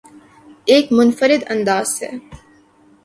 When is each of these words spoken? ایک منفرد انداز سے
ایک 0.71 0.93
منفرد 0.93 1.41
انداز 1.49 1.87
سے 1.97 2.09